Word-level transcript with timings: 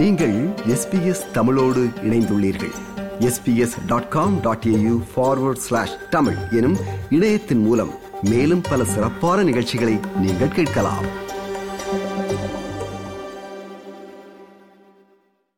நீங்கள் 0.00 0.48
எஸ்பிஎஸ் 0.48 1.30
தமிழோடு 1.30 1.84
இணைந்துள்ளீர்கள். 1.84 2.72
SBS 3.18 3.86
dot 3.86 4.08
com 4.08 4.40
dot 4.40 4.64
AU 4.66 5.02
forward 5.16 5.56
slash 5.56 5.96
Tamil 6.10 6.36
எனும் 6.50 6.76
இணையத்தின் 7.10 7.58
மூலம் 7.58 7.90
மேலும் 8.22 8.60
பல 8.60 8.84
சிறப்பான 8.84 9.42
நிகழ்ச்சிகளை 9.42 9.98
நீங்கள் 10.16 10.48
கேட்கலாம். 10.48 11.04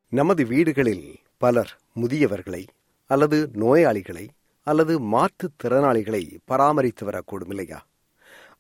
நமது 0.09 0.45
வீடுகளில் 0.45 1.17
பலர் 1.37 1.79
முதியவர்களை 2.01 2.67
அல்லது 3.07 3.51
நோயாளிகளை 3.55 4.29
அல்லது 4.63 5.01
மாற்றுத் 5.01 5.59
திறனாளிகளை 5.65 6.39
பராமரித்து 6.45 7.07
வரக்கூடும் 7.07 7.49
இல்லையா? 7.49 7.87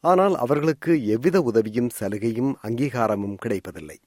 ஆனால் 0.00 0.36
அவர்களுக்கு 0.36 1.06
எவ்வித 1.06 1.42
உதவியும் 1.42 1.91
சலுகையும் 2.00 2.55
அங்கீகாரமும் 2.62 3.34
கிடைப்பதில்லை. 3.34 4.00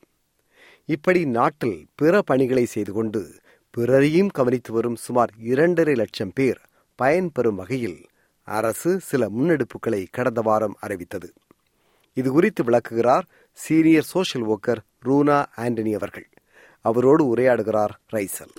இப்படி 0.87 1.25
நாட்டில் 1.25 1.87
பிற 1.95 2.21
பணிகளை 2.21 2.65
செய்து 2.65 2.93
கொண்டு 2.93 3.29
பிறரையும் 3.77 4.27
கவனித்து 4.27 4.73
வரும் 4.73 4.95
சுமார் 4.95 5.29
இரண்டரை 5.39 5.95
லட்சம் 5.95 6.31
பேர் 6.35 6.59
பயன்பெறும் 7.01 7.55
வகையில் 7.55 8.05
அரசு 8.43 8.99
சில 8.99 9.29
முன்னெடுப்புகளை 9.29 10.05
கடந்த 10.11 10.41
வாரம் 10.41 10.75
அறிவித்தது. 10.79 11.33
இது 12.13 12.31
குறித்து 12.31 12.63
விளக்குகிறார் 12.63 13.25
senior 13.51 14.03
social 14.03 14.47
worker 14.47 14.77
Runa 15.05 15.45
Antony 15.57 15.93
அவர்கள். 15.93 16.29
அவரோடு 16.81 17.35
உரையாடுகிறார் 17.35 17.93
ரைசல். 18.11 18.53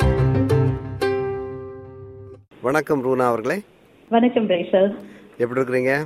வணக்கம் 2.63 3.05
ரூனா 3.05 3.23
அவர்களே. 3.23 3.63
வணக்கம் 4.09 4.49
ரைசல். 4.49 5.05
எப்படி 5.37 5.61
இருக்கிறீங்க? 5.61 6.05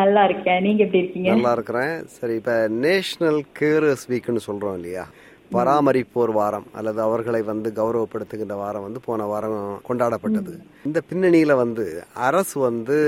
நல்லா 0.00 0.22
இருக்கேன் 0.28 0.62
நீங்க 0.66 0.80
எப்படி 0.86 1.02
இருக்கீங்க? 1.02 1.30
நல்லா 1.34 1.52
இருக்கிறேன் 1.56 1.94
சரி 2.16 2.34
இப்ப 2.40 2.54
நேஷனல் 2.86 3.40
கேரஸ் 3.60 4.04
வீக்னு 4.12 4.46
சொல்றோம் 4.48 4.76
இல்லையா? 4.78 5.04
பராமரிப்போர் 5.54 6.32
வாரம் 6.38 6.66
அல்லது 6.78 7.00
அவர்களை 7.04 7.40
வந்து 7.50 7.68
கௌரவப்படுத்துகின்ற 7.78 8.56
வாரம் 8.62 8.84
வந்து 8.86 9.00
போன 9.06 9.26
வாரம் 9.32 9.60
கொண்டாடப்பட்டது. 9.88 10.54
இந்த 10.88 10.98
பின்னணியில 11.10 11.54
வந்து 11.62 11.84
அரசு 12.28 12.56
வந்து 12.68 12.98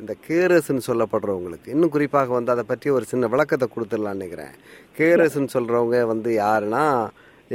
இந்த 0.00 0.12
கேரஸ்ன்னு 0.26 0.86
சொல்லப்படுறவங்களுக்கு 0.88 1.72
இன்னும் 1.74 1.94
குறிப்பாக 1.94 2.32
வந்து 2.36 2.52
அதை 2.54 2.64
பற்றி 2.70 2.90
ஒரு 2.96 3.04
சின்ன 3.12 3.26
விளக்கத்தை 3.34 3.66
கொடுத்துடலாம்னு 3.74 4.20
நினைக்கிறேன். 4.20 4.54
கேரஸ்ன்னு 4.98 5.54
சொல்றவங்க 5.56 5.98
வந்து 6.12 6.30
யாருன்னா 6.44 6.84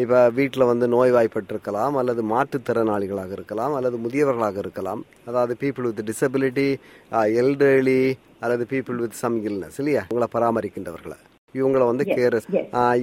இப்போ 0.02 0.18
வீட்டில் 0.38 0.70
வந்து 0.70 0.86
நோய்வாய்ப்பட்டிருக்கலாம் 0.94 1.96
அல்லது 2.00 2.22
மாற்றுத்திறனாளிகளாக 2.32 3.32
இருக்கலாம் 3.38 3.76
அல்லது 3.78 3.96
முதியவர்களாக 4.04 4.58
இருக்கலாம். 4.64 5.02
அதாவது 5.30 5.54
பீப்புள் 5.62 5.88
வித் 5.90 6.02
டிசபிலிட்டி 6.10 6.68
எல்டர்லி 7.42 8.02
அல்லது 8.44 8.66
பீப்புள் 8.72 9.00
வித் 9.04 9.18
சம் 9.22 9.38
இல்னஸ் 9.50 9.80
இல்லையா? 9.82 10.04
உங்களை 10.12 10.28
பராமரிக்கின்றவர்களை. 10.36 11.18
இவங்களை 11.60 11.86
வந்து 11.92 12.06
கேரஸ் 12.18 12.48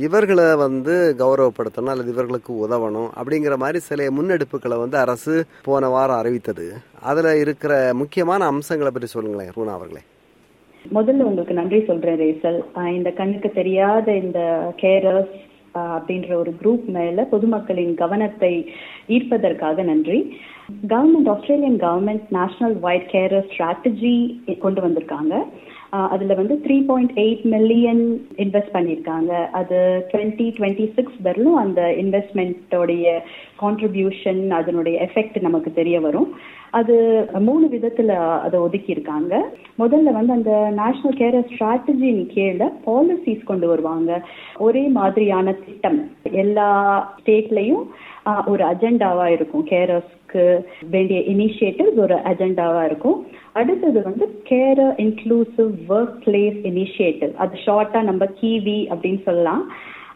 இவர்களை 0.07 0.45
வந்து 0.63 0.95
கௌரவப்படுத்தணும் 1.23 1.93
அல்லது 1.93 2.13
இவர்களுக்கு 2.15 2.53
உதவணும் 2.67 3.09
அப்படிங்கிற 3.21 3.55
மாதிரி 3.63 3.79
சில 3.89 4.07
முன்னெடுப்புகளை 4.19 4.77
வந்து 4.83 4.97
அரசு 5.05 5.35
போன 5.69 5.89
வாரம் 5.95 6.21
அறிவித்தது. 6.23 6.67
அதுல 7.11 7.33
இருக்கிற 7.45 7.73
முக்கியமான 8.03 8.45
அம்சங்களை 8.53 8.93
பற்றி 8.93 9.09
சொல்லுங்களேன் 9.15 9.57
ரூனா 9.57 9.75
அவர்களே. 9.79 10.03
முதல்ல 10.97 11.27
உங்களுக்கு 11.31 11.59
நன்றி 11.61 11.81
சொல்றேன் 11.91 12.21
ரேசல். 12.23 12.61
இந்த 12.99 13.11
கண்ணுக்கு 13.21 13.51
தெரியாத 13.61 14.07
இந்த 14.25 14.41
கேரஸ் 14.83 15.35
அப்படின்ற 15.75 16.33
ஒரு 16.35 16.55
குரூப் 16.63 16.87
மேல 16.97 17.27
பொதுமக்களின் 17.33 17.95
கவனத்தை 18.03 18.55
ஈர்ப்பதற்காக 19.09 19.85
நன்றி. 19.91 20.19
Government 20.93 21.31
Australian 21.35 21.79
government 21.81 22.27
national 22.39 22.77
wide 22.87 23.11
care 23.13 23.37
strategy 23.51 24.17
கொண்டு 24.59 24.83
வந்திருக்காங்க. 24.87 25.35
அதுல 26.15 26.35
வந்து 26.39 26.55
three 26.63 26.77
point 26.87 27.13
eight 27.25 27.43
million 27.53 28.01
invest 28.45 28.73
பண்ணியிருக்காங்க 28.77 29.33
அது 29.59 29.77
டுவெண்ட்டி 30.13 30.47
டுவெண்ட்டி 30.57 30.87
சிக்ஸ் 30.97 31.19
வரலும் 31.27 31.59
அந்த 31.63 31.81
இன்வெஸ்ட்மெண்ட்டோடைய 32.03 33.07
கான்ட்ரிபியூஷன் 33.65 34.43
அதனுடைய 34.61 35.09
எஃபெக்ட் 35.09 35.41
நமக்கு 35.41 35.73
தெரிய 35.73 36.01
வரும். 36.01 36.29
அது 36.71 36.95
மூணு 37.39 37.67
விதத்துல 37.73 38.09
அதை 38.47 38.61
ஒதுக்கி 38.61 38.91
இருக்காங்க 38.91 39.35
முதல்ல 39.79 40.15
வந்து 40.19 40.33
அந்த 40.39 40.53
நேஷனல் 40.81 41.19
கேர் 41.19 41.39
ஸ்ட்ராட்டஜியின் 41.51 42.27
கீழே 42.27 42.67
பாலிசிஸ் 42.87 43.45
கொண்டு 43.45 43.67
வருவாங்க. 43.69 44.23
ஒரே 44.59 44.85
மாதிரியான 44.99 45.53
திட்டம். 45.53 46.01
எல்லா 46.43 46.69
ஸ்டேட்லயும் 47.21 47.85
ஒரு 48.47 48.65
அஜெண்டாவா 48.65 49.27
இருக்கும். 49.37 49.67
கேரர்ஸ்க்கு 49.71 50.45
வேண்டிய 50.91 51.21
இனிஷியேட்டிவ்ஸ் 51.33 52.01
ஒரு 52.07 52.15
அஜெண்டாவா 52.15 52.85
இருக்கும். 52.85 53.27
அடுத்தது 53.53 54.03
வந்து 54.03 54.27
care 54.51 54.85
inclusive 55.05 55.75
work 55.89 56.17
place 56.25 56.61
initiative 56.71 57.35
அது 57.35 57.59
ஷார்ட்டா 57.67 58.03
நம்ம 58.11 58.25
கிவி 58.41 58.79
அப்படின்னு 58.95 59.23
சொல்லலாம். 59.23 59.63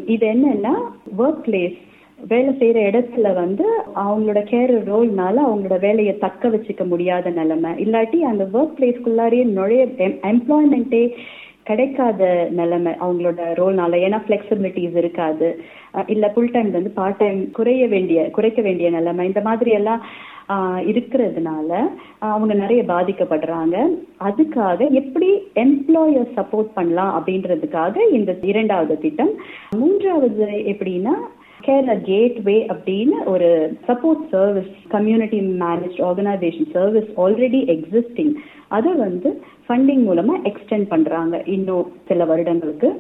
இது 0.06 0.26
என்னன்னா 0.32 0.74
ஒர்க் 1.18 1.44
பிளேஸ் 1.46 1.78
வேலை 2.18 2.52
செய்யற 2.60 2.78
இடத்துல 2.90 3.32
வந்து 3.34 3.64
அவங்களோட 4.04 4.40
கேர் 4.50 4.72
ரோல்னால 4.90 5.42
அவங்களோட 5.48 5.76
வேலையை 5.80 6.14
தக்க 6.18 6.48
வச்சுக்க 6.48 6.84
முடியாத 6.86 7.30
நிலைமை. 7.30 7.70
இல்லாட்டி 7.84 8.18
அந்த 8.30 8.44
ஒர்க் 8.52 8.76
பிளேஸ்க்குள்ளாரியே 8.78 9.44
நுழைய 9.58 9.84
எம்ப்ளாய்மெண்ட்டே 10.32 11.02
கிடைக்காத 11.68 12.22
நிலைமை 12.50 12.92
அவங்களோட 13.04 13.40
ரோல்னால 13.60 14.00
ஏன்னா 14.06 14.18
பிளெக்சிபிலிட்டிஸ் 14.28 14.96
இருக்காது. 15.02 15.48
இல்ல 16.06 16.28
ஃபுல் 16.34 16.54
டைம் 16.54 16.70
வந்து 16.70 16.90
பார்ட் 16.90 17.20
டைம் 17.22 17.40
குறைய 17.58 17.86
வேண்டிய 17.94 18.20
குறைக்க 18.36 18.60
வேண்டிய 18.62 18.90
நிலைமை. 18.90 19.26
இந்த 19.26 19.42
மாதிரி 19.48 19.70
எல்லாம் 19.70 20.02
இருக்கிறதுனால 20.90 21.70
அவங்க 22.18 22.54
நிறைய 22.54 22.82
பாதிக்கப்படுறாங்க. 22.92 23.76
அதுக்காக 24.28 24.90
எப்படி 25.00 25.28
எம்ப்ளாயர் 25.64 26.30
சப்போர்ட் 26.38 26.70
பண்ணலாம் 26.74 27.12
அப்படின்றதுக்காக 27.18 27.96
இந்த 28.18 28.34
இரண்டாவது 28.52 28.96
திட்டம். 28.98 29.34
மூன்றாவது 29.80 30.46
எப்படின்னா 30.72 31.16
கேர் 31.68 31.88
கேட்வே 32.02 32.56
அப்படின்னு 32.72 33.18
ஒரு 33.26 33.50
support 33.88 34.24
service 34.30 34.72
community 34.88 35.40
manage 35.64 35.98
organisation 36.08 36.70
service 36.72 37.10
already 37.24 37.60
existing 37.74 38.32
அதை 38.68 38.92
வந்து 39.04 39.30
ஃபண்டிங் 39.66 40.02
மூலமா 40.08 40.34
எக்ஸ்டெண்ட் 40.50 40.88
பண்றாங்க 40.88 41.42
இன்னும் 41.56 41.88
சில 42.08 42.24
வருடங்களுக்கு. 42.24 42.90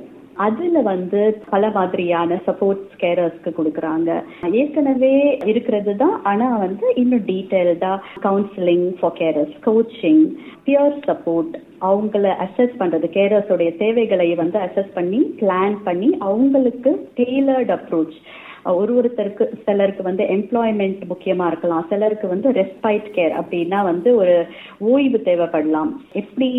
அதுல 0.46 0.80
வந்து 0.80 1.20
பல 1.50 1.70
மாதிரியான 1.76 2.40
சப்போர்ட் 2.46 2.82
கேரர்ஸ்க்கு 3.00 3.50
கொடுக்குறாங்க. 3.56 4.10
ஏற்கனவே 4.50 5.14
இருக்கிறது 5.44 5.92
தான் 5.96 6.14
ஆனா 6.22 6.48
வந்து 6.56 6.86
இன்னும் 6.94 7.24
டீட்டெயில்டா 7.26 7.92
counselling 8.26 8.84
for 9.00 9.16
carers 9.20 9.56
coaching 9.66 10.22
peer 10.64 10.98
support 11.08 11.54
அவங்கள 11.80 12.34
அசஸ் 12.44 12.76
பண்றது 12.78 13.08
கேரர்ஸோடைய 13.16 13.72
தேவைகளை 13.76 14.28
வந்து 14.34 14.58
அசஸ் 14.58 14.92
பண்ணி 14.94 15.22
பிளான் 15.40 15.76
பண்ணி 15.84 16.10
அவங்களுக்கு 16.18 16.92
டெய்லர்ட் 17.16 17.72
அப்ரோச் 17.78 18.18
ஒரு 18.64 18.92
ஒருத்தருக்கு 19.00 19.44
சிலருக்கு 19.66 20.02
வந்து 20.02 20.24
எம்ப்ளாய்மெண்ட் 20.36 21.02
முக்கியமா 21.12 21.46
இருக்கலாம். 21.46 21.86
சிலருக்கு 21.90 22.28
வந்து 22.28 22.50
ரெஸ்பைட் 22.60 23.08
கேர் 23.16 23.34
அப்படின்னா 23.40 23.82
வந்து 23.90 24.16
ஒரு 24.16 24.34
ஓய்வு 24.78 25.20
தேவைப்படலாம். 25.24 25.92
எப்படி 26.22 26.50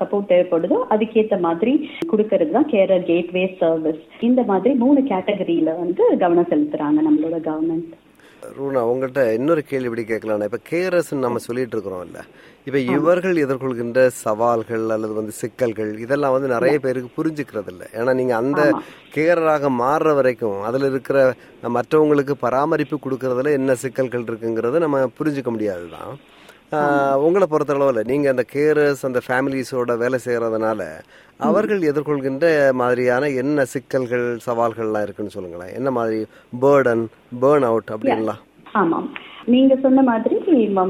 சப்போர்ட் 0.00 0.30
தேவைப்படுதோ 0.32 0.78
அதுக்கேற்ற 0.96 1.38
மாதிரி 1.40 1.74
கொடுக்கறது 2.12 2.50
தான் 2.50 2.70
கேரர் 2.74 3.08
கேட்வே 3.12 3.56
சர்வீஸ் 3.62 4.04
இந்த 4.30 4.42
மாதிரி 4.52 4.74
மூணு 4.74 5.00
கேட்டகரியில 5.00 5.78
வந்து 5.78 6.04
கவனம் 6.18 6.50
செலுத்துறாங்க 6.52 7.00
நம்மளோட 7.08 7.38
கவர்மெண்ட் 7.50 7.90
ரூனா 8.56 8.80
உங்கள்கிட்ட 8.82 9.32
இன்னொரு 9.32 9.64
கேள்வி 9.64 9.84
இப்படி 9.84 10.04
கேட்கலாம் 10.04 10.42
இப்ப 10.42 10.60
கேரஸ் 10.70 11.14
நம்ம 11.18 11.38
சொல்லிட்டு 11.38 11.76
இருக்கிறோம் 11.76 12.04
இல்ல 12.04 12.18
இப்ப 12.64 12.78
இவர்கள் 12.78 13.36
எதிர்கொள்கின்ற 13.36 14.06
சவால்கள் 14.18 14.90
அல்லது 14.90 15.12
வந்து 15.12 15.32
சிக்கல்கள் 15.32 15.98
இதெல்லாம் 15.98 16.32
வந்து 16.32 16.48
நிறைய 16.48 16.78
பேருக்கு 16.78 17.10
புரிஞ்சுக்கிறது 17.16 17.66
இல்லை 17.66 17.86
ஏன்னா 17.94 18.14
நீங்க 18.14 18.36
அந்த 18.36 18.62
கேரராக 19.14 19.70
மாறுற 19.78 20.14
வரைக்கும் 20.14 20.62
அதுல 20.62 20.86
இருக்கிற 20.86 21.18
மற்றவங்களுக்கு 21.70 22.30
பராமரிப்பு 22.40 22.98
கொடுக்கறதுல 22.98 23.52
என்ன 23.52 23.74
சிக்கல்கள் 23.74 24.22
இருக்குங்கிறத 24.22 24.78
நம்ம 24.78 25.10
புரிஞ்சுக்க 25.20 25.50
முடியாதுதான். 25.50 26.12
உங்களை 27.16 27.46
பொறுத்தளவில் 27.50 28.08
நீங்க 28.10 28.28
அந்த 28.30 28.44
கேரஸ் 28.52 29.06
அந்த 29.06 29.20
ஃபேமிலிஸோட 29.26 29.96
வேலை 29.98 30.18
செய்யறதுனால 30.24 30.82
அவர்கள் 31.40 31.80
எதிர்கொள்கின்ற 31.82 32.46
மாதிரியான 32.72 33.28
என்ன 33.42 33.64
சிக்கல்கள் 33.64 34.26
சவால்கள்லாம் 34.46 35.02
இருக்குன்னு 35.02 35.36
சொல்லுங்களேன். 35.36 35.74
என்ன 35.74 35.90
மாதிரி 35.90 36.18
பேர்டன் 36.60 37.04
பேர்ன் 37.42 37.66
அவுட் 37.70 37.92
அப்படின்லாம் 37.94 38.42
ஆமாம். 38.74 39.06
நீங்க 39.44 39.74
சொன்ன 39.76 40.02
மாதிரி 40.02 40.36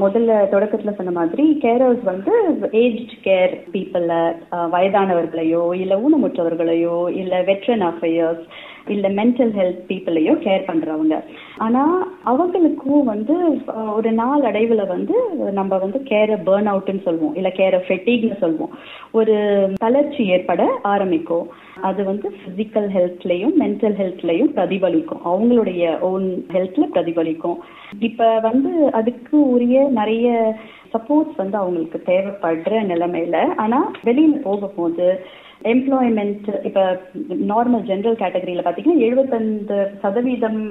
முதல்ல 0.01 0.31
தொடக்கத்துல 0.53 0.95
சொன்ன 0.95 1.11
மாதிரி 1.11 1.59
கேரர்ஸ் 1.63 2.03
வந்து 2.03 2.33
ஏஜ் 2.81 3.13
கேர் 3.23 3.53
பீப்புள 3.73 4.09
வயதானவர்களையோ 4.75 5.73
இல்ல 5.73 5.95
ஊனமுற்றவர்களையோ 6.05 6.97
இல்ல 7.21 7.41
வெட்ரன் 7.41 7.85
அஃபேயர்ஸ் 7.91 8.43
இல்ல 8.87 9.07
மென்டல் 9.09 9.53
ஹெல்த் 9.57 9.81
பீப்புளையோ 9.89 10.33
கேர் 10.45 10.67
பண்றவங்க. 10.69 11.15
ஆனா 11.65 11.81
அவங்களுக்கும் 12.25 13.03
வந்து 13.03 13.35
ஒரு 13.95 14.11
நாள் 14.11 14.41
அடைவுல 14.41 14.83
வந்து 14.87 15.15
நம்ம 15.51 15.77
வந்து 15.77 15.99
கேர 16.09 16.29
பேர்ன் 16.47 16.69
அவுட்னு 16.73 17.01
சொல்லுவோம். 17.01 17.35
இல்ல 17.35 17.49
கேர 17.59 17.75
ஃபெட்டிக்னு 17.87 18.37
சொல்லுவோம். 18.37 18.73
ஒரு 19.11 19.35
தளர்ச்சி 19.77 20.23
ஏற்பட 20.25 20.63
ஆரம்பிக்கும். 20.93 21.47
அது 21.81 22.01
வந்து 22.03 22.27
பிசிக்கல் 22.43 22.89
ஹெல்த்லயும் 22.97 23.55
மென்டல் 23.59 23.97
ஹெல்த்லயும் 24.01 24.53
பிரதிபலிக்கும். 24.57 25.21
அவங்களுடைய 25.31 25.83
ஓன் 26.11 26.27
ஹெல்த்ல 26.53 26.87
பிரதிபலிக்கும். 26.95 27.57
இப்ப 27.99 28.29
வந்து 28.47 28.71
அதுக்கு 28.91 29.37
உரிய 29.51 29.77
நிறைய 29.99 30.27
சப்போர்ட்ஸ் 30.93 31.39
வந்து 31.43 31.57
அவங்களுக்கு 31.57 31.99
தேவைப்படுற 32.05 32.81
நிலைமையில. 32.91 33.37
ஆனா 33.55 33.79
வெளியில 34.05 34.41
போகும்போது 34.47 35.07
எம்ப்ளாய்மெண்ட் 35.65 36.47
இப்ப 36.63 37.01
நார்மல் 37.51 37.85
ஜெனரல் 37.85 38.21
கேட்டகரியில 38.21 38.63
பாத்தீங்கன்னா 38.63 39.03
எழுபத்தஞ்சு 39.07 39.77
சதவீதம் 40.01 40.61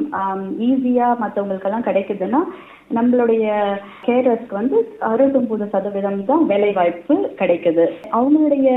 ஈஸியா 0.59 1.09
மற்றவங்களுக்கெல்லாம் 1.23 1.87
கிடைக்குதுன்னா 1.89 2.41
நம்மளுடைய 2.95 3.47
கேரர்ஸ்க்கு 4.07 4.55
வந்து 4.55 4.77
அறுபத்தொன்பது 5.01 5.67
சதவீதம் 5.67 6.25
தான் 6.25 6.47
வேலை 6.47 6.73
வாய்ப்பு 6.73 7.15
கிடைக்குது. 7.39 7.85
அவங்களுடைய 8.13 8.71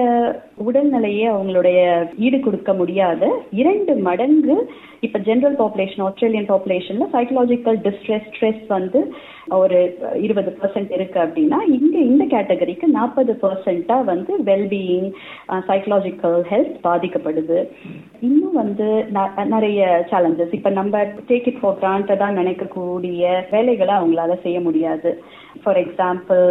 உடல்நிலையை 0.66 1.26
அவங்களுடைய 1.34 1.80
ஈடு 2.18 2.40
கொடுக்க 2.40 2.74
முடியாத. 2.74 3.22
இரண்டு 3.62 3.94
மடங்கு 4.08 4.56
இப்ப 5.06 5.20
ஜென்ரல் 5.20 5.56
பாப்புலேஷன் 5.62 6.04
ஆஸ்திரேலியன் 6.08 6.50
பாப்புலேஷன்ல 6.50 7.06
சைக்கலாஜிக்கல் 7.14 7.78
டிஸ்ட்ரெஸ் 7.86 8.28
ஸ்ட்ரெஸ் 8.34 8.62
வந்து 8.68 9.00
ஒரு 9.50 9.80
இருபது 10.22 10.52
பர்சன்ட் 10.62 10.92
இருக்கு 10.98 11.20
அப்படின்னா 11.20 11.60
இங்க 11.78 11.96
இந்த 12.12 12.26
கேட்டகரிக்கு 12.36 12.88
நாற்பது 12.98 13.34
பர்சன்டா 13.42 13.98
வந்து 14.12 14.34
வெல்பீயிங் 14.50 15.10
சைக்கலாஜிக்கல் 15.70 16.38
ஹெல்த் 16.52 16.78
பாதிக்கப்படுது. 16.88 17.60
இன்னும் 18.28 18.56
வந்து 18.62 18.88
நிறைய 19.56 20.06
சேலஞ்சஸ் 20.12 20.56
இப்ப 20.60 20.70
நம்ம 20.80 21.04
டேக் 21.30 21.50
இட் 21.52 21.60
ஃபார் 21.64 21.82
கிராண்டடா 21.82 22.30
நினைக்கக்கூடிய 22.40 23.44
வேலைகளை 23.52 23.96
அவங்களால 23.96 24.42
செய்ய 24.42 24.60
முடியாது. 24.60 25.12
ஃபார் 25.64 25.82
எக்ஸாம்பிள் 25.86 26.46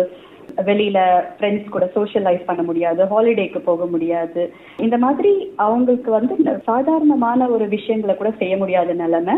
வெளியில 0.68 0.98
ஃப்ரெண்ட்ஸ் 1.36 1.72
கூட 1.74 1.90
சோஷியலைஸ் 1.94 2.48
பண்ண 2.48 2.62
முடியாது 2.62 3.02
ஹாலிடேக்கு 3.04 3.58
போக 3.58 3.86
முடியாது. 3.86 4.42
இந்த 4.76 4.98
மாதிரி 4.98 5.32
அவங்களுக்கு 5.66 6.10
வந்து 6.10 6.34
சாதாரணமான 6.70 7.48
ஒரு 7.48 7.68
விஷயங்களை 7.68 8.16
கூட 8.16 8.32
செய்ய 8.38 8.56
முடியாத 8.56 8.92
நிலைமை. 8.92 9.36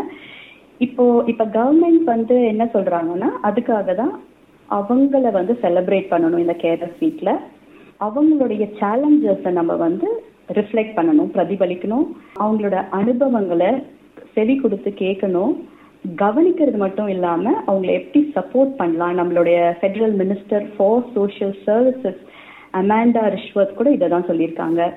இப்போ 0.77 1.03
இப்ப 1.25 1.45
கவர்மெண்ட் 1.57 2.03
வந்து 2.03 2.37
என்ன 2.45 2.63
சொல்றாங்கன்னா 2.73 3.29
அதுக்காக 3.43 3.95
தான் 3.95 4.13
அவங்கள 4.69 5.31
வந்து 5.31 5.53
செலிப்ரேட் 5.61 6.11
பண்ணணும் 6.13 6.43
இந்த 6.45 6.55
கேரஸ் 6.63 6.97
வீக்ல 7.01 7.31
அவங்களுடைய 8.05 8.63
சேலஞ்சஸை 8.79 9.51
நம்ம 9.59 9.73
வந்து 9.75 10.07
ரிஃப்ளெக்ட் 10.57 10.97
பண்ணணும் 10.97 11.31
பிரதிபலிக்கணும். 11.35 12.07
அவங்களோட 12.39 12.77
அனுபவங்களை 12.89 13.69
செவி 14.33 14.55
கொடுத்து 14.55 14.89
கேட்கணும். 14.97 15.53
கவனிக்கிறது 16.15 16.77
மட்டும் 16.77 17.07
இல்லாம 17.07 17.63
அவங்களை 17.67 17.91
எப்படி 17.91 18.31
சப்போர்ட் 18.35 18.75
பண்ணலாம். 18.81 19.17
நம்மளுடைய 19.17 19.73
federal 19.81 20.15
minister 20.21 20.65
for 20.77 21.01
social 21.15 21.57
services 21.65 22.21
Amanda 22.73 23.35
Rishworth 23.35 23.73
கூட 23.73 23.91
இதை 23.91 24.07
தான் 24.07 24.25
சொல்லியிருக்காங்க. 24.25 24.93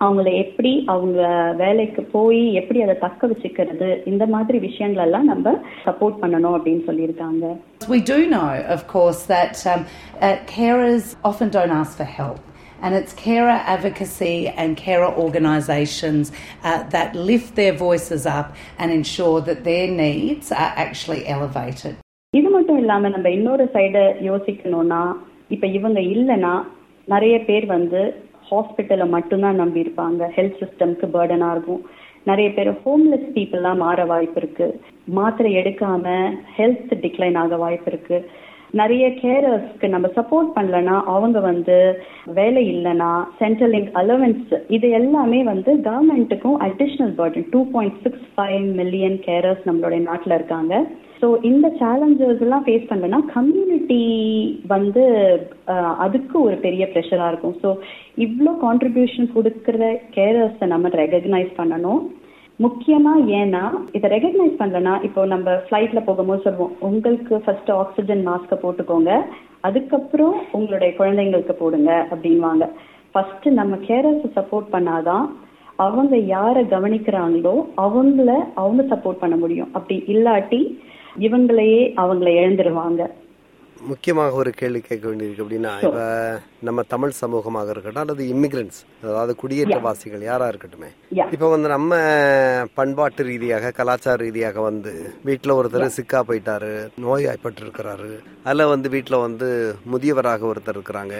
அவங்கள 0.00 0.32
எப்படி 0.32 0.82
அவங்க 0.86 1.54
வேலைக்கு 1.58 2.02
போய் 2.02 2.54
எப்படி 2.54 2.82
அதை 2.82 2.98
தக்க 2.98 3.26
வச்சுக்கிறது 3.26 4.06
இந்த 4.06 4.26
மாதிரி 4.26 4.58
விஷயங்கள் 4.58 5.04
எல்லாம் 5.04 5.24
நம்ம 5.24 5.60
சப்போர்ட் 5.84 6.18
பண்ணணும் 6.22 6.56
அப்படின்னு 6.58 6.82
சொல்லியிருக்காங்க. 6.86 7.56
We 7.88 7.98
do 8.12 8.18
know, 8.34 8.48
of 8.76 8.80
course, 8.94 9.20
that 9.34 9.54
um, 9.64 9.82
uh, 10.20 10.36
carers 10.56 11.06
often 11.22 11.48
don't 11.56 11.74
ask 11.80 11.92
for 12.00 12.08
help. 12.20 12.38
And 12.80 12.94
it's 12.94 13.14
carer 13.26 13.58
advocacy 13.74 14.36
and 14.60 14.76
carer 14.76 15.12
organisations 15.24 16.26
uh, 16.62 16.80
that 16.94 17.08
lift 17.30 17.50
their 17.56 17.74
voices 17.86 18.24
up 18.38 18.48
and 18.78 18.88
ensure 18.98 19.38
that 19.48 19.60
their 19.70 19.86
needs 20.04 20.48
are 20.62 20.72
actually 20.84 21.22
elevated. 21.34 21.94
இது 22.30 22.48
மட்டும் 22.50 22.78
இல்லாம 22.78 23.08
நம்ம 23.08 23.30
இன்னொரு 23.30 23.64
சைட 23.74 23.98
யோசிக்கணும்னா 24.30 25.02
இப்ப 25.48 25.66
இவங்க 25.66 26.00
இல்லைன்னா 26.00 26.54
நிறைய 27.04 27.40
பேர் 27.44 27.66
வந்து 27.66 28.00
ஹாஸ்பிட்டலை 28.50 29.08
மட்டும்தான் 29.08 29.54
நம்பி 29.54 29.80
இருப்பாங்க 29.82 30.22
ஹெல்த் 30.36 30.60
சிஸ்டம்க்கு 30.60 31.06
பேர்டனா 31.14 31.50
இருக்கும். 31.50 31.82
நிறைய 32.24 32.52
பேர் 32.52 32.70
ஹோம்லெஸ் 32.72 33.28
பீப்புளெலாம் 33.34 33.76
மாற 33.76 34.04
வாய்ப்பு 34.04 34.40
இருக்கு. 34.42 34.80
மாத்திரை 35.04 35.52
எடுக்காம 35.56 36.06
ஹெல்த் 36.56 36.92
டிக்ளைன் 37.04 37.38
ஆக 37.38 37.56
வாய்ப்பு 37.56 37.92
இருக்கு. 37.92 38.30
நிறைய 38.80 39.04
கேரர்ஸ்க்கு 39.20 39.88
நம்ம 39.92 40.06
சப்போர்ட் 40.16 40.50
பண்ணலனா 40.56 40.96
அவங்க 41.12 41.38
வந்து 41.40 41.76
வேலை 42.38 42.62
இல்லைனா 42.72 43.10
சென்ட்ரல் 43.38 43.72
லிங்க் 43.74 43.92
அலவன்ஸ் 44.00 44.52
இது 44.76 44.88
எல்லாமே 44.90 45.42
வந்து 45.42 45.72
கவர்மெண்ட்டுக்கும் 45.88 46.58
additional 46.68 47.14
burden 47.20 47.48
two 47.54 47.60
point 47.74 48.00
six 48.04 48.26
five 48.34 48.66
million 48.80 49.18
carers 49.26 49.68
நம்மளுடைய 49.70 50.02
நாட்டில் 50.08 50.36
இருக்காங்க. 50.38 50.74
ஸோ 51.20 51.28
இந்த 51.42 51.66
சேலஞ்சஸ் 51.80 52.42
எல்லாம் 52.46 52.64
ஃபேஸ் 52.66 52.88
பண்ணலன்னா 52.90 53.20
கம்யூனிட்டி 53.36 54.02
வந்து 54.74 55.04
அதுக்கு 55.76 56.36
ஒரு 56.42 56.56
பெரிய 56.66 56.84
ப்ரெஷராக 56.92 57.30
இருக்கும். 57.32 57.56
ஸோ 57.62 57.70
இவ்வளோ 58.26 58.52
கான்ட்ரிபியூஷன் 58.66 59.34
கொடுக்குற 59.36 59.88
கேரர்ஸை 60.16 60.66
நம்ம 60.74 60.88
ரெகக்னைஸ் 61.02 61.52
பண்ணணும். 61.60 62.02
முக்கியமா 62.62 63.12
ஏன்னா 63.40 63.62
இதை 63.92 64.10
ரெகக்னைஸ் 64.10 64.56
பண்ணலன்னா 64.58 65.02
இப்போ 65.02 65.26
நம்ம 65.26 65.50
ஃப்ளைட்ல 65.50 66.04
போகும்போது 66.04 66.42
சொல்லுவோம் 66.42 66.72
உங்களுக்கு 66.80 67.38
ஃபர்ஸ்ட் 67.38 67.70
ஆக்சிஜன் 67.70 68.28
மாஸ்க 68.28 68.56
போட்டுக்கோங்க. 68.62 69.12
அதுக்கப்புறம் 69.60 70.34
உங்களுடைய 70.52 70.94
குழந்தைங்களுக்கு 70.98 71.52
போடுங்க 71.52 72.06
அப்படின்வாங்க. 72.10 72.66
ஃபர்ஸ்ட் 73.12 73.48
நம்ம 73.48 73.76
கேரர்ஸ் 73.76 74.26
சப்போர்ட் 74.36 74.72
பண்ணாதான் 74.72 75.26
அவங்க 75.76 76.16
யாரை 76.16 76.64
கவனிக்கிறாங்களோ 76.64 77.54
அவங்கள 77.76 78.30
அவங்க 78.54 78.82
சப்போர்ட் 78.94 79.22
பண்ண 79.22 79.36
முடியும். 79.36 79.70
அப்படி 79.72 80.04
இல்லாட்டி 80.06 80.60
இவங்களையே 81.18 81.82
அவங்கள 82.02 82.28
இழந்துருவாங்க. 82.40 83.02
முக்கியமாக 83.90 84.38
ஒரு 84.40 84.50
கேள்வி 84.50 84.80
கேட்க 84.80 85.04
வேண்டியிருக்கு 85.08 85.44
அப்படின்னா 85.44 85.72
இப்ப 85.86 86.00
நம்ம 86.68 86.82
தமிழ் 86.92 87.12
சமூகமாக 87.20 87.72
இருக்கட்டும் 87.74 88.02
அல்லது 88.02 88.24
இமிகிரன்ஸ் 88.34 88.78
அதாவது 89.02 89.34
குடியேற்றவாசிகள் 89.42 90.24
யாரா 90.28 90.48
இருக்கட்டுமே. 90.52 90.90
இப்ப 91.34 91.48
வந்து 91.48 91.68
நம்ம 91.68 92.00
பண்பாட்டு 92.80 93.28
ரீதியாக 93.30 93.72
கலாச்சார 93.78 94.16
ரீதியாக 94.24 94.60
வந்து 94.60 94.92
வீட்டுல 95.30 95.56
ஒருத்தர் 95.58 95.96
சிக்கா 95.98 96.22
போயிட்டாரு 96.30 96.72
நோய்வாய்ப்பட்டு 97.06 97.62
இருக்கிறாரு 97.64 98.12
அல்ல 98.52 98.66
வந்து 98.74 98.90
வீட்டுல 98.96 99.20
வந்து 99.26 99.48
முதியவராக 99.94 100.48
ஒருத்தர் 100.52 100.78
இருக்கிறாங்க. 100.78 101.16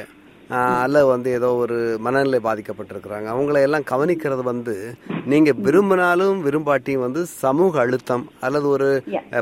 அல்ல 0.57 0.99
வந்து 1.07 1.29
ஏதோ 1.39 1.49
ஒரு 1.63 1.77
மனநிலை 2.05 2.39
பாதிக்கப்பட்டிருக்கிறாங்க. 2.47 3.27
அவங்கள 3.35 3.57
எல்லாம் 3.67 3.89
கவனிக்கிறது 3.91 4.43
வந்து 4.51 4.75
நீங்க 5.33 5.51
விரும்பினாலும் 5.67 6.39
விரும்பாட்டியும் 6.47 7.05
வந்து 7.07 7.23
சமூக 7.43 7.81
அழுத்தம் 7.85 8.25
அல்லது 8.47 8.69
ஒரு 8.69 8.89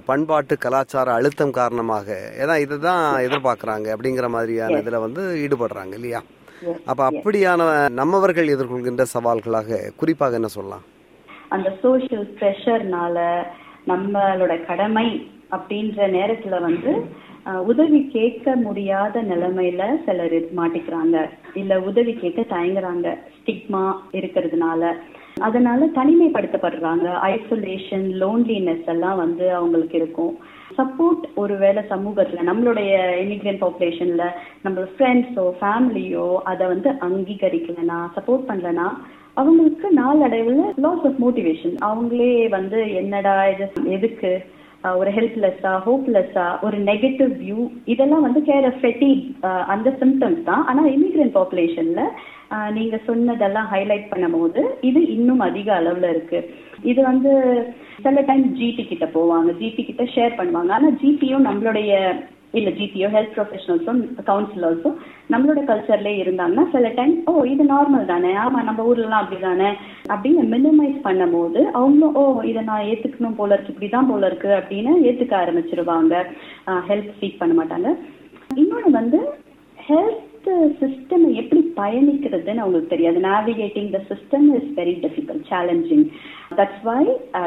பண்பாட்டு 0.09 0.57
கலாச்சார 0.65 1.13
அழுத்தம் 1.19 1.57
காரணமாக. 1.61 2.09
ஏன்னா 2.43 2.57
இதுதான் 2.65 3.05
எதிர்பார்க்கறாங்க 3.27 3.87
அப்படிங்கிற 3.95 4.29
மாதிரியான 4.37 4.81
இதுல 4.83 5.01
வந்து 5.07 5.25
ஈடுபடுறாங்க 5.45 5.95
இல்லையா? 6.01 6.23
அப்ப 6.91 7.01
அப்படியான 7.11 7.63
நம்மவர்கள் 8.01 8.53
எதிர்கொள்கின்ற 8.57 9.05
சவால்களாக 9.15 9.81
குறிப்பாக 10.03 10.39
என்ன 10.41 10.51
சொல்லலாம்? 10.57 10.85
அந்த 11.57 11.69
சோசியல் 11.83 12.29
ப்ரெஷர்னால 12.39 13.19
நம்மளோட 13.93 14.53
கடமை 14.71 15.09
அப்படின்ற 15.57 16.07
நேரத்துல 16.15 16.57
வந்து 16.69 16.93
உதவி 17.55 18.09
கேட்க 18.13 18.57
முடியாத 18.57 19.23
நிலைமையில 19.23 19.83
சிலர் 20.07 20.39
மாட்டிக்கிறாங்க. 20.57 21.29
இல்ல 21.55 21.81
உதவி 21.81 22.13
கேட்க 22.15 22.57
தயங்குறாங்க. 22.57 23.19
ஸ்டிக்மா 23.39 23.93
இருக்கிறதுனால. 24.13 24.93
அதனால 25.39 25.87
தனிமைப்படுத்தப்படுறாங்க. 25.87 27.07
ஐசோலேஷன் 27.23 28.07
லோன்லினஸ் 28.21 28.87
எல்லாம் 28.87 29.17
வந்து 29.17 29.55
அவங்களுக்கு 29.55 29.97
இருக்கும். 29.97 30.39
சப்போர்ட் 30.79 31.25
ஒருவேளை 31.35 31.83
சமூகத்துல 31.91 32.47
நம்மளுடைய 32.47 32.93
இமிகிரண்ட் 33.25 33.63
பாப்புலேஷன்ல 33.65 34.25
நம்ம 34.63 34.81
ஃப்ரெண்ட்ஸோ 34.81 35.53
ஃபேமிலியோ 35.61 36.37
அதை 36.45 36.67
வந்து 36.67 36.91
அங்கீகரிக்கலனா 36.91 37.99
சப்போர்ட் 38.17 38.49
பண்ணலனா 38.49 38.89
அவங்களுக்கு 39.35 39.89
நாளடைவுல 39.95 40.65
லாஸ் 40.77 41.05
ஆஃப் 41.05 41.23
மோட்டிவேஷன் 41.27 41.77
அவங்களே 41.85 42.49
வந்து 42.49 42.95
என்னடா 42.95 43.49
இது 43.49 43.71
எதுக்கு? 43.85 44.47
ஒரு 45.01 45.11
ஹெல்ப்லெஸ்ஸா 45.17 45.73
ஹோப்லெஸ்ஸா 45.87 46.47
ஒரு 46.67 46.77
நெகட்டிவ் 46.91 47.33
வியூ 47.43 47.61
இதெல்லாம் 47.95 48.25
வந்து 48.27 48.41
கேர் 48.49 48.67
ஃபெட்டி 48.81 49.11
அந்த 49.75 49.89
சிம்டம்ஸ் 50.03 50.43
தான். 50.51 50.63
ஆனா 50.71 50.83
இமிகிரண்ட் 50.97 51.37
பாப்புலேஷன்ல 51.39 52.03
நீங்க 52.77 52.97
சொன்னதெல்லாம் 53.09 53.69
ஹைலைட் 53.75 54.11
பண்ணும் 54.11 54.37
போது 54.39 54.63
இது 54.89 55.01
இன்னும் 55.17 55.43
அதிக 55.49 55.69
அளவுல 55.81 56.11
இருக்கு. 56.15 56.41
இது 56.91 57.01
வந்து 57.11 57.33
சில 58.05 58.23
டைம் 58.29 58.45
ஜிபி 58.59 58.83
கிட்ட 58.87 59.07
போவாங்க 59.17 59.51
ஜிபி 59.61 59.83
கிட்ட 59.85 60.05
ஷேர் 60.15 60.39
பண்ணுவாங்க. 60.41 60.73
ஆனா 60.79 60.89
ஜிபியும் 61.03 61.47
நம்மளுடைய 61.49 61.93
இல்ல 62.59 62.71
ஜிபியோ 62.79 63.09
ஹெல்த் 63.15 63.35
ப்ரொஃபஷனல்ஸும் 63.37 64.01
கவுன்சிலர்ஸும் 64.29 64.97
நம்மளோட 65.33 65.61
கல்ச்சர்லயே 65.71 66.21
இருந்தாங்கன்னா 66.25 66.65
சில 66.75 66.91
டைம் 66.99 67.15
ஓ 67.31 67.33
இது 67.53 67.65
நார்மல் 67.73 68.11
தானே? 68.13 68.33
ஆமா 68.45 68.59
நம்ம 68.69 68.87
ஊர்லலாம் 68.91 69.23
அப்படிதானே? 69.23 69.71
அப்படின்னு 70.13 70.43
மினிமைஸ் 70.55 71.01
பண்ணும் 71.07 71.35
போது 71.37 71.61
அவங்களும் 71.79 72.15
ஓ 72.21 72.25
இதை 72.51 72.63
நான் 72.71 72.87
ஏத்துக்கணும் 72.93 73.39
போல 73.41 73.55
இருக்கு 73.55 73.75
இப்படிதான் 73.75 74.11
போல 74.13 74.31
இருக்கு 74.31 74.53
அப்படின்னு 74.61 74.93
ஏத்துக்க 75.09 75.35
ஆரம்பிச்சிருவாங்க. 75.43 76.15
ஹெல்த் 76.91 77.13
ஸ்பீக் 77.17 77.41
பண்ண 77.43 77.55
மாட்டாங்க. 77.61 77.91
இன்னொன்று 78.63 78.93
வந்து 79.01 79.21
ஹெல்த் 79.79 80.23
சிஸ்டம் 80.81 81.25
எப்படி 81.41 81.61
பயணிக்கிறதுன்னு 81.79 82.63
அவங்களுக்கு 82.63 82.93
தெரியாது. 82.93 83.19
Navigating 83.29 83.91
the 83.95 84.01
system 84.11 84.47
is 84.59 84.71
very 84.79 84.95
difficult 85.05 85.47
challenging 85.53 86.05
that's 86.59 86.85
why 86.89 87.03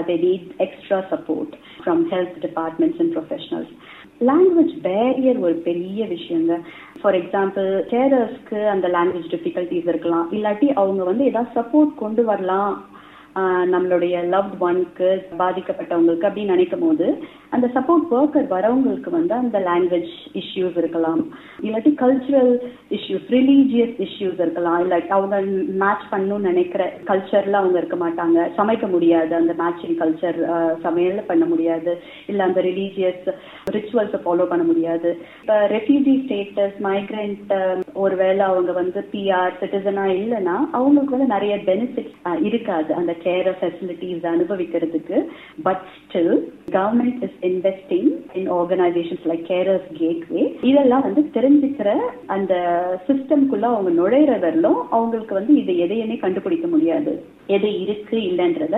they 0.10 0.16
need 0.26 0.50
extra 0.66 1.00
support 1.12 1.54
from 1.84 2.04
health 2.14 2.38
departments 2.46 3.00
and 3.04 3.14
professionals 3.16 3.72
language 4.20 4.78
barrier 4.84 5.40
ஒரு 5.40 5.54
பெரிய 5.54 6.06
விஷயங்க. 6.06 6.60
ஃபார் 7.02 7.16
எக்ஸாம்பிள் 7.16 7.84
கேரர்ஸ்க்கு 7.90 8.68
அந்த 8.68 8.88
லாங்குவேஜ் 8.88 9.30
டிஃபிகல்டிஸ் 9.30 9.88
இருக்கலாம். 9.88 10.32
இல்லாட்டி 10.32 10.68
அவங்க 10.74 11.04
வந்து 11.04 11.24
ஏதாவது 11.24 11.60
சப்போர்ட் 11.60 11.96
கொண்டு 11.98 12.26
வரலாம். 12.26 12.98
ஆஹ் 13.36 13.66
நம்மளுடைய 13.74 14.20
லவ்ட் 14.28 14.62
ஒன்க்கு 14.62 15.26
பாதிக்கப்பட்டவங்களுக்கு 15.40 16.22
அப்படின்னு 16.22 16.46
நினைக்கும் 16.46 16.80
போது 16.80 17.24
அந்த 17.50 17.70
சப்போர்ட் 17.76 18.14
ஒர்க்கர் 18.14 18.48
வரவங்களுக்கு 18.50 19.10
வந்து 19.10 19.34
அந்த 19.34 19.60
லாங்குவேஜ் 19.60 20.08
இஷ்யூஸ் 20.34 20.78
இருக்கலாம். 20.78 21.28
இல்லாட்டி 21.62 21.96
கல்ச்சுரல் 21.96 22.58
இஷ்யூஸ் 22.90 23.26
ரிலீஜியஸ் 23.30 24.08
இஷ்யூஸ் 24.08 24.34
இருக்கலாம். 24.34 24.90
இல்லாட்டி 24.90 25.08
அவங்க 25.08 25.42
மேட்ச் 25.68 26.02
பண்ணணும்னு 26.12 26.40
நினைக்கிற 26.40 26.94
கல்ச்சர்ல 27.08 27.52
அவங்க 27.52 27.78
இருக்க 27.78 28.10
மாட்டாங்க. 28.10 28.62
சமைக்க 28.62 28.90
முடியாது. 28.90 29.36
அந்த 29.36 29.56
மேட்சிங் 29.58 29.96
கல்ச்சர் 30.00 30.74
சமையல் 30.80 31.24
பண்ண 31.28 31.46
முடியாது. 31.46 32.02
இல்ல 32.28 32.44
அந்த 32.44 32.62
ரிலீஜியஸ் 32.62 33.34
ரிச்சுவல்ஸை 33.76 34.20
ஃபாலோ 34.24 34.46
பண்ண 34.52 34.64
முடியாது. 34.70 35.10
இப்போ 35.42 35.56
ரெஃப்யூஜி 35.76 36.14
ஸ்டேட்டஸ் 36.24 36.78
மைக்ரெண்ட் 36.88 37.54
ஒருவேளை 38.04 38.44
அவங்க 38.52 38.72
வந்து 38.80 39.00
பிஆர் 39.14 39.58
சிட்டிசனா 39.62 40.06
இல்லைன்னா 40.20 40.56
அவங்களுக்கு 40.78 41.16
வந்து 41.16 41.34
நிறைய 41.36 41.56
பெனிஃபிட்ஸ் 41.70 42.46
இருக்காது 42.50 42.94
அந்த 43.00 43.16
கேர் 43.26 43.50
ஃபெசிலிட்டிஸ் 43.60 44.28
அனுபவிக்கிறதுக்கு. 44.34 45.18
But 45.68 45.84
still 46.04 46.34
government 46.78 47.24
is 47.28 47.38
investing 47.50 48.10
in 48.40 48.50
organisations 48.60 49.26
like 49.32 49.44
carers 49.52 49.88
gateway 50.02 50.44
இதெல்லாம் 50.72 51.06
வந்து 51.08 51.24
தெரிஞ்சுக்கிற 51.38 51.90
அந்த 52.38 52.54
சிஸ்டம்குள்ள 53.08 53.68
அவங்க 53.74 53.92
நுழையிற 54.02 54.34
வரலும் 54.46 54.80
அவங்களுக்கு 54.98 55.34
வந்து 55.40 55.54
இது 55.62 55.74
எதையுமே 55.86 56.18
கண்டுபிடிக்க 56.26 56.68
முடியாது. 56.68 57.14
எது 57.58 57.70
இருக்கு 57.84 58.18
இல்லைன்றத 58.30 58.78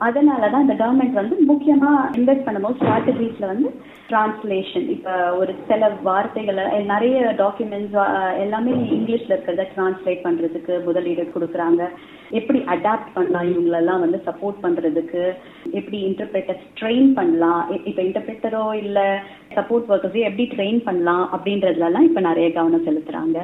அதனாலதான் 0.00 0.60
இந்த 0.60 0.74
கவர்மெண்ட் 0.74 1.12
வந்து 1.12 1.36
முக்கியமா 1.48 1.90
இன்வெஸ்ட் 2.16 2.46
பண்ணும்போது 2.46 2.78
ஸ்ட்ராட்டஜிஸ்ல 2.80 3.46
வந்து 3.46 3.74
டிரான்ஸ்லேஷன் 4.08 4.88
இப்ப 4.88 5.36
ஒரு 5.36 5.54
சில 5.68 5.88
வார்த்தைகளை 6.02 6.80
நிறைய 6.80 7.34
டாக்குமெண்ட்ஸ் 7.38 8.38
எல்லாமே 8.38 8.70
இங்கிலீஷ்ல 8.70 9.36
இருக்கிறத 9.36 9.66
டிரான்ஸ்லேட் 9.76 10.24
பண்றதுக்கு 10.24 10.84
முதலீடு 10.84 11.30
கொடுக்குறாங்க. 11.34 11.88
எப்படி 12.30 12.58
அடாப்ட் 12.58 13.14
பண்ணலாம் 13.14 13.46
இவங்களெல்லாம் 13.46 14.00
வந்து 14.00 14.22
சப்போர்ட் 14.26 14.62
பண்றதுக்கு 14.62 15.32
எப்படி 15.70 16.04
இன்டர்பிரேட்டர்ஸ் 16.04 16.64
ட்ரெயின் 16.80 17.12
பண்ணலாம் 17.12 17.70
இப்ப 17.84 18.02
இன்டர்பிரேட்டரோ 18.02 18.74
இல்ல 18.74 19.22
சப்போர்ட் 19.54 19.88
ஒர்க்கர்ஸோ 19.88 20.22
எப்படி 20.30 20.48
ட்ரெயின் 20.56 20.82
பண்ணலாம் 20.82 21.28
அப்படின்றதுலலாம் 21.32 22.00
இப்ப 22.00 22.20
நிறைய 22.20 22.52
கவனம் 22.52 22.86
செலுத்துறாங்க. 22.86 23.40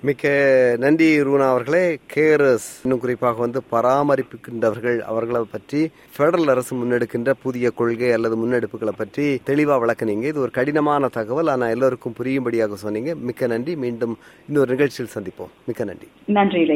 மிக்க 0.00 0.76
நன்றி 0.78 1.22
ரூனா 1.22 1.48
அவர்களே. 1.50 1.98
கேரஸ் 2.14 2.66
இன்னும் 2.82 2.98
குறிப்பாக 2.98 3.38
வந்து 3.38 3.62
பராமரிப்புகின்றவர்கள் 3.70 4.98
அவர்களை 4.98 5.44
பற்றி 5.50 5.90
பெடரல் 6.18 6.50
அரசு 6.50 6.76
முன்னெடுக்கின்ற 6.76 7.32
புதிய 7.42 7.70
கொள்கை 7.70 8.12
அல்லது 8.12 8.36
முன்னெடுப்புகளை 8.36 8.88
பற்றி 8.96 9.40
தெளிவா 9.46 9.76
விளக்குனீங்க. 9.82 10.22
இது 10.22 10.40
ஒரு 10.40 10.50
கடினமான 10.50 11.08
தகவல். 11.08 11.46
ஆனா 11.46 11.68
எல்லோருக்கும் 11.68 12.12
புரியும்படியாக 12.12 12.74
சொன்னீங்க. 12.74 13.14
மிக்க 13.14 13.46
நன்றி. 13.46 13.76
மீண்டும் 13.76 14.18
இன்னொரு 14.46 14.70
நிகழ்ச்சியில் 14.70 15.12
சந்திப்போம். 15.14 15.50
மிக்க 15.66 15.84
நன்றி. 15.84 16.08
நன்றி 16.24 16.66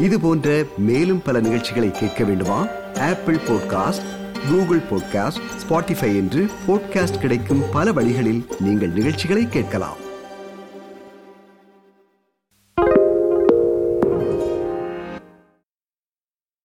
இது 0.00 0.20
போன்ற 0.20 0.62
மேலும் 0.76 1.22
பல 1.24 1.40
நிகழ்ச்சிகளை 1.40 1.90
கேட்க 1.90 2.24
வேண்டுமா? 2.24 2.66
Apple 2.98 3.34
podcast 3.34 4.08
Google 4.50 4.78
podcast 4.78 5.42
Spotify 5.62 6.16
என்று 6.22 6.46
பாட்காஸ்ட் 6.68 7.20
கிடைக்கும் 7.20 7.62
பல 7.72 7.92
வழிகளில் 7.92 8.46
நீங்கள் 8.60 8.88
நிகழ்ச்சிகளை 8.88 9.48
கேட்கலாம். 9.48 10.08